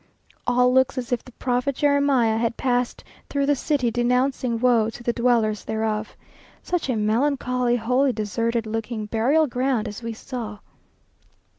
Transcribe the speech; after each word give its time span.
All 0.47 0.73
looks 0.73 0.97
as 0.97 1.11
if 1.11 1.23
the 1.23 1.31
prophet 1.33 1.75
Jeremiah 1.75 2.39
had 2.39 2.57
passed 2.57 3.03
through 3.29 3.45
the 3.45 3.55
city 3.55 3.91
denouncing 3.91 4.59
woe 4.59 4.89
to 4.89 5.03
the 5.03 5.13
dwellers 5.13 5.63
thereof. 5.63 6.17
Such 6.63 6.89
a 6.89 6.95
melancholy, 6.95 7.75
wholly 7.75 8.11
deserted 8.11 8.65
looking 8.65 9.05
burial 9.05 9.45
ground 9.45 9.87
as 9.87 10.01
we 10.01 10.13
saw! 10.13 10.57